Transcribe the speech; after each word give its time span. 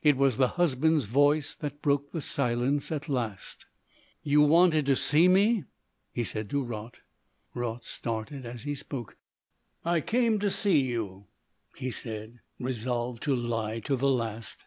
It 0.00 0.16
was 0.16 0.36
the 0.36 0.46
husband's 0.62 1.06
voice 1.06 1.52
that 1.56 1.82
broke 1.82 2.12
the 2.12 2.20
silence 2.20 2.92
at 2.92 3.08
last. 3.08 3.66
"You 4.22 4.40
wanted 4.42 4.86
to 4.86 4.94
see 4.94 5.26
me?" 5.26 5.64
he 6.12 6.22
said 6.22 6.48
to 6.50 6.62
Raut. 6.62 6.98
Raut 7.52 7.84
started 7.84 8.46
as 8.46 8.62
he 8.62 8.76
spoke. 8.76 9.16
"I 9.84 10.02
came 10.02 10.38
to 10.38 10.52
see 10.52 10.82
you," 10.82 11.26
he 11.74 11.90
said, 11.90 12.38
resolved 12.60 13.24
to 13.24 13.34
lie 13.34 13.80
to 13.80 13.96
the 13.96 14.06
last. 14.08 14.66